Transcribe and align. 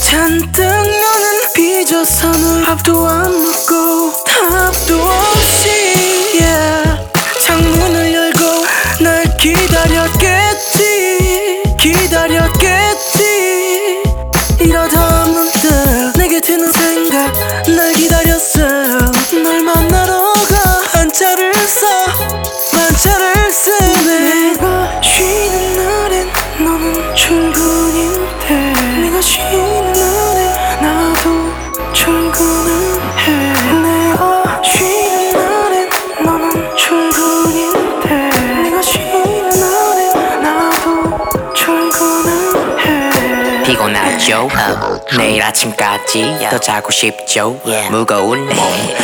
잔뜩 0.00 0.62
너는 0.62 1.52
삐져서는 1.54 2.64
밥도 2.64 3.06
안 3.06 3.30
먹고 3.42 4.12
답도 4.24 5.00
없이 5.00 5.68
yeah. 6.40 7.08
창문을 7.40 8.12
열고 8.14 8.40
날 9.00 9.24
기다렸겠지 9.38 10.82
기다렸겠지 11.78 13.22
이러다 14.60 15.26
문득 15.26 16.12
내게 16.16 16.40
드는 16.40 16.70
생각 16.72 17.32
날 17.68 17.92
기다렸어 17.94 18.81
피곤하죠 43.64 44.48
내일 45.16 45.42
아침까지 45.42 46.36
더 46.50 46.58
자고 46.58 46.90
싶죠? 46.90 47.60
무거운 47.90 48.46
몸 48.46 48.56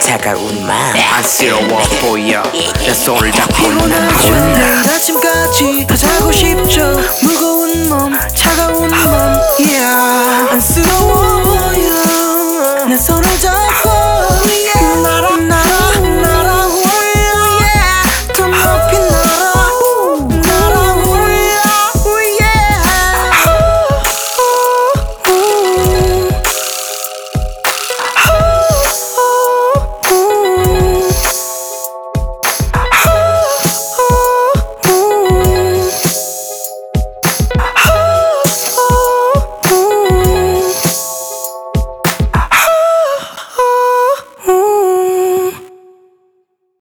차가운 0.00 0.66
마음. 0.66 0.94
안쓰러워 1.12 1.78
보여. 2.00 2.42
내 2.84 2.94
손을 2.94 3.32
잡고 3.32 3.68
피곤하죠 3.68 4.30
난 4.30 4.52
내일 4.52 4.90
아침까지 4.94 5.86
더 5.86 5.96
자고 5.96 6.30
싶죠? 6.32 7.00
무거운 7.22 7.88
몸 7.88 8.12
차가운 8.34 8.88
몸 8.88 9.12
yeah. 9.58 10.52
안쓰러워 10.52 11.42
보여. 11.42 12.86
내 12.86 12.96
손을 12.96 13.38
잡고 13.38 14.11